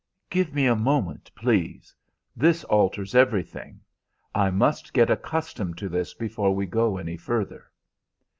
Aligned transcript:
"Give 0.31 0.51
me 0.51 0.65
a 0.65 0.75
moment, 0.75 1.29
please! 1.35 1.93
This 2.35 2.63
alters 2.63 3.13
everything. 3.13 3.81
I 4.33 4.49
must 4.49 4.93
get 4.93 5.11
accustomed 5.11 5.77
to 5.77 5.89
this 5.89 6.15
before 6.15 6.55
we 6.55 6.65
go 6.65 6.97
any 6.97 7.17
further." 7.17 7.69